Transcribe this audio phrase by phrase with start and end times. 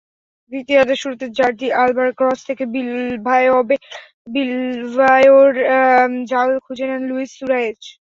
[0.51, 5.55] দ্বিতীয়ার্ধের শুরুতে জর্দি আলবার ক্রস থেকে বিলবাওয়ের
[6.29, 7.81] জাল খুঁজে নেন লুইস সুয়ারেজ।